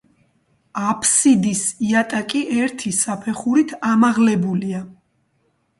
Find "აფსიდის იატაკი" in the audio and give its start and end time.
0.91-2.41